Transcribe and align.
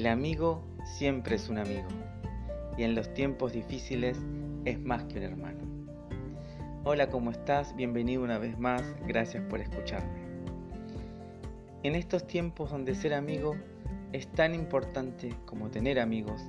El 0.00 0.06
amigo 0.06 0.62
siempre 0.82 1.36
es 1.36 1.50
un 1.50 1.58
amigo 1.58 1.86
y 2.78 2.84
en 2.84 2.94
los 2.94 3.12
tiempos 3.12 3.52
difíciles 3.52 4.16
es 4.64 4.80
más 4.80 5.04
que 5.04 5.18
un 5.18 5.24
hermano. 5.24 5.58
Hola, 6.84 7.10
¿cómo 7.10 7.30
estás? 7.30 7.76
Bienvenido 7.76 8.22
una 8.22 8.38
vez 8.38 8.58
más, 8.58 8.82
gracias 9.06 9.44
por 9.44 9.60
escucharme. 9.60 10.22
En 11.82 11.94
estos 11.96 12.26
tiempos 12.26 12.70
donde 12.70 12.94
ser 12.94 13.12
amigo 13.12 13.56
es 14.14 14.26
tan 14.28 14.54
importante 14.54 15.36
como 15.44 15.68
tener 15.68 16.00
amigos, 16.00 16.40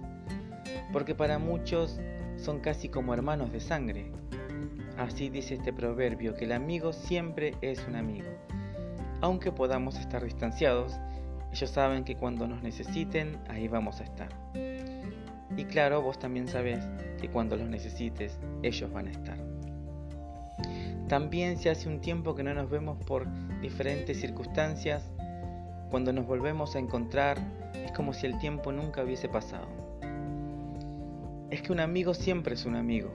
porque 0.94 1.14
para 1.14 1.38
muchos 1.38 2.00
son 2.38 2.62
casi 2.62 2.88
como 2.88 3.14
hermanos 3.14 3.52
de 3.52 3.60
sangre. 3.60 4.14
Así 4.98 5.28
dice 5.28 5.56
este 5.56 5.74
proverbio, 5.74 6.36
que 6.36 6.46
el 6.46 6.54
amigo 6.54 6.94
siempre 6.94 7.56
es 7.60 7.86
un 7.86 7.98
amigo. 7.98 8.30
Aunque 9.20 9.52
podamos 9.52 10.00
estar 10.00 10.24
distanciados, 10.24 10.98
ellos 11.52 11.70
saben 11.70 12.04
que 12.04 12.16
cuando 12.16 12.48
nos 12.48 12.64
necesiten, 12.64 13.38
ahí 13.50 13.68
vamos 13.68 14.00
a 14.00 14.04
estar. 14.04 14.30
Y 15.58 15.66
claro, 15.66 16.02
vos 16.02 16.18
también 16.18 16.48
sabés 16.48 16.80
que 17.20 17.30
cuando 17.30 17.58
los 17.58 17.68
necesites, 17.68 18.40
ellos 18.64 18.92
van 18.92 19.08
a 19.08 19.12
estar. 19.12 19.38
También 21.10 21.58
si 21.58 21.68
hace 21.68 21.90
un 21.90 22.00
tiempo 22.00 22.36
que 22.36 22.44
no 22.44 22.54
nos 22.54 22.70
vemos 22.70 22.98
por 23.06 23.28
diferentes 23.60 24.22
circunstancias, 24.22 25.04
cuando 25.90 26.14
nos 26.14 26.26
volvemos 26.26 26.78
a 26.78 26.80
encontrar, 26.80 27.38
es 27.74 27.92
como 27.92 28.14
si 28.14 28.28
el 28.28 28.40
tiempo 28.40 28.72
nunca 28.72 29.04
hubiese 29.04 29.28
pasado. 29.28 29.68
Es 31.50 31.62
que 31.62 31.74
un 31.74 31.82
amigo 31.82 32.14
siempre 32.14 32.54
es 32.54 32.66
un 32.66 32.78
amigo. 32.78 33.12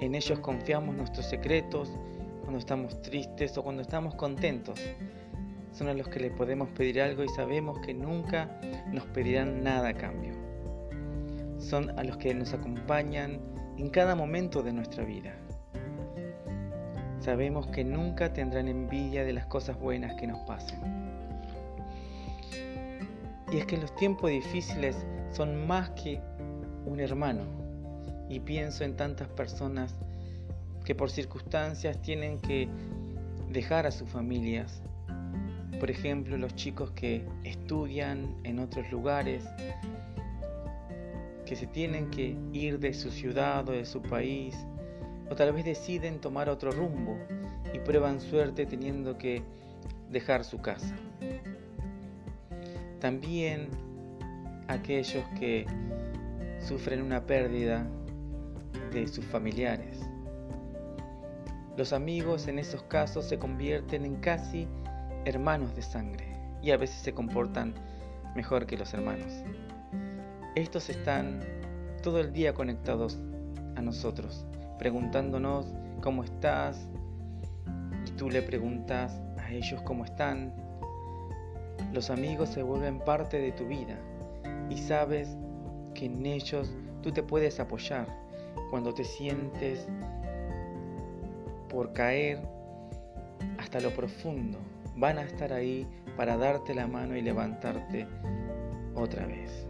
En 0.00 0.16
ellos 0.16 0.40
confiamos 0.40 0.96
nuestros 0.96 1.26
secretos 1.26 1.92
cuando 2.40 2.58
estamos 2.58 3.00
tristes 3.00 3.56
o 3.56 3.62
cuando 3.62 3.82
estamos 3.82 4.16
contentos 4.16 4.80
son 5.72 5.88
a 5.88 5.94
los 5.94 6.08
que 6.08 6.20
le 6.20 6.30
podemos 6.30 6.68
pedir 6.70 7.00
algo 7.00 7.24
y 7.24 7.28
sabemos 7.28 7.78
que 7.80 7.94
nunca 7.94 8.60
nos 8.92 9.04
pedirán 9.06 9.62
nada 9.62 9.88
a 9.88 9.94
cambio. 9.94 10.34
Son 11.58 11.98
a 11.98 12.04
los 12.04 12.16
que 12.16 12.34
nos 12.34 12.52
acompañan 12.52 13.40
en 13.76 13.90
cada 13.90 14.14
momento 14.14 14.62
de 14.62 14.72
nuestra 14.72 15.04
vida. 15.04 15.34
Sabemos 17.20 17.66
que 17.68 17.84
nunca 17.84 18.32
tendrán 18.32 18.68
envidia 18.68 19.24
de 19.24 19.32
las 19.32 19.46
cosas 19.46 19.78
buenas 19.78 20.14
que 20.14 20.26
nos 20.26 20.38
pasen. 20.40 20.80
Y 23.52 23.58
es 23.58 23.66
que 23.66 23.76
los 23.76 23.94
tiempos 23.96 24.30
difíciles 24.30 24.96
son 25.32 25.66
más 25.66 25.90
que 25.90 26.20
un 26.86 27.00
hermano. 27.00 27.42
Y 28.28 28.40
pienso 28.40 28.84
en 28.84 28.96
tantas 28.96 29.28
personas 29.28 29.94
que 30.84 30.94
por 30.94 31.10
circunstancias 31.10 32.00
tienen 32.00 32.38
que 32.40 32.68
dejar 33.50 33.86
a 33.86 33.90
sus 33.90 34.08
familias, 34.08 34.82
por 35.80 35.90
ejemplo, 35.90 36.36
los 36.36 36.54
chicos 36.54 36.90
que 36.90 37.24
estudian 37.42 38.36
en 38.44 38.58
otros 38.58 38.92
lugares, 38.92 39.42
que 41.46 41.56
se 41.56 41.66
tienen 41.66 42.10
que 42.10 42.36
ir 42.52 42.78
de 42.78 42.92
su 42.92 43.10
ciudad 43.10 43.66
o 43.66 43.72
de 43.72 43.86
su 43.86 44.02
país, 44.02 44.54
o 45.30 45.34
tal 45.34 45.54
vez 45.54 45.64
deciden 45.64 46.20
tomar 46.20 46.50
otro 46.50 46.70
rumbo 46.70 47.16
y 47.72 47.78
prueban 47.78 48.20
suerte 48.20 48.66
teniendo 48.66 49.16
que 49.16 49.42
dejar 50.10 50.44
su 50.44 50.58
casa. 50.60 50.94
También 53.00 53.68
aquellos 54.68 55.24
que 55.38 55.64
sufren 56.60 57.00
una 57.00 57.24
pérdida 57.24 57.86
de 58.92 59.08
sus 59.08 59.24
familiares. 59.24 60.00
Los 61.78 61.94
amigos 61.94 62.48
en 62.48 62.58
esos 62.58 62.82
casos 62.82 63.24
se 63.24 63.38
convierten 63.38 64.04
en 64.04 64.16
casi 64.16 64.68
hermanos 65.24 65.74
de 65.74 65.82
sangre 65.82 66.36
y 66.62 66.70
a 66.70 66.76
veces 66.76 66.96
se 66.96 67.12
comportan 67.12 67.74
mejor 68.34 68.66
que 68.66 68.76
los 68.76 68.92
hermanos. 68.94 69.44
Estos 70.54 70.88
están 70.90 71.40
todo 72.02 72.20
el 72.20 72.32
día 72.32 72.54
conectados 72.54 73.18
a 73.76 73.82
nosotros, 73.82 74.44
preguntándonos 74.78 75.66
cómo 76.00 76.24
estás 76.24 76.88
y 78.06 78.10
tú 78.12 78.30
le 78.30 78.42
preguntas 78.42 79.20
a 79.38 79.50
ellos 79.52 79.80
cómo 79.82 80.04
están. 80.04 80.52
Los 81.92 82.10
amigos 82.10 82.50
se 82.50 82.62
vuelven 82.62 83.00
parte 83.00 83.38
de 83.38 83.52
tu 83.52 83.66
vida 83.66 83.98
y 84.68 84.78
sabes 84.78 85.36
que 85.94 86.06
en 86.06 86.24
ellos 86.24 86.74
tú 87.02 87.12
te 87.12 87.22
puedes 87.22 87.58
apoyar 87.60 88.06
cuando 88.70 88.94
te 88.94 89.04
sientes 89.04 89.86
por 91.68 91.92
caer 91.92 92.40
hasta 93.58 93.80
lo 93.80 93.90
profundo 93.90 94.58
van 95.00 95.18
a 95.18 95.22
estar 95.22 95.52
ahí 95.52 95.88
para 96.16 96.36
darte 96.36 96.74
la 96.74 96.86
mano 96.86 97.16
y 97.16 97.22
levantarte 97.22 98.06
otra 98.94 99.26
vez. 99.26 99.66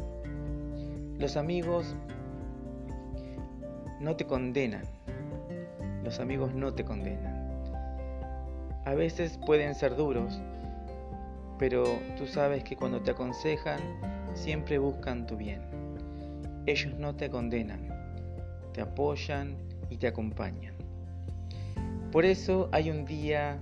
Los 1.18 1.36
amigos 1.36 1.94
no 4.00 4.16
te 4.16 4.26
condenan. 4.26 4.82
Los 6.02 6.18
amigos 6.18 6.52
no 6.54 6.74
te 6.74 6.84
condenan. 6.84 7.48
A 8.84 8.94
veces 8.94 9.38
pueden 9.46 9.74
ser 9.76 9.94
duros, 9.94 10.40
pero 11.58 11.84
tú 12.16 12.26
sabes 12.26 12.64
que 12.64 12.74
cuando 12.74 13.00
te 13.00 13.12
aconsejan, 13.12 13.78
siempre 14.34 14.78
buscan 14.78 15.26
tu 15.26 15.36
bien. 15.36 15.60
Ellos 16.66 16.94
no 16.98 17.14
te 17.14 17.30
condenan, 17.30 17.88
te 18.72 18.80
apoyan 18.80 19.56
y 19.90 19.96
te 19.98 20.08
acompañan. 20.08 20.74
Por 22.10 22.24
eso 22.24 22.68
hay 22.72 22.90
un 22.90 23.04
día 23.04 23.58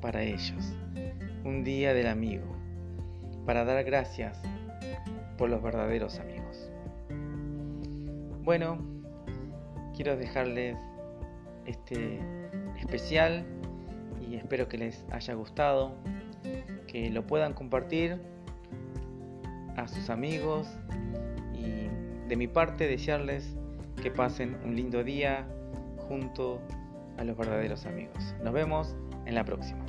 para 0.00 0.22
ellos, 0.22 0.72
un 1.44 1.64
día 1.64 1.94
del 1.94 2.06
amigo, 2.06 2.44
para 3.46 3.64
dar 3.64 3.82
gracias 3.84 4.40
por 5.38 5.48
los 5.48 5.62
verdaderos 5.62 6.18
amigos. 6.18 6.70
Bueno, 8.42 8.78
quiero 9.94 10.16
dejarles 10.16 10.76
este 11.66 12.20
especial 12.78 13.44
y 14.20 14.34
espero 14.34 14.68
que 14.68 14.78
les 14.78 15.04
haya 15.10 15.34
gustado, 15.34 15.94
que 16.86 17.10
lo 17.10 17.26
puedan 17.26 17.54
compartir 17.54 18.20
a 19.76 19.88
sus 19.88 20.10
amigos 20.10 20.68
y 21.54 21.88
de 22.28 22.36
mi 22.36 22.48
parte 22.48 22.86
desearles 22.86 23.56
que 24.02 24.10
pasen 24.10 24.56
un 24.64 24.76
lindo 24.76 25.04
día 25.04 25.46
junto 26.08 26.60
a 27.18 27.24
los 27.24 27.36
verdaderos 27.36 27.86
amigos. 27.86 28.34
Nos 28.42 28.52
vemos 28.52 28.96
en 29.26 29.34
la 29.34 29.44
próxima. 29.44 29.84